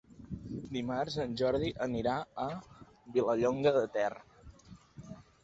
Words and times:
Dimarts 0.77 1.17
en 1.25 1.35
Jordi 1.41 1.69
anirà 1.87 2.15
a 2.45 2.47
Vilallonga 3.19 3.75
de 3.79 3.85
Ter. 3.99 4.11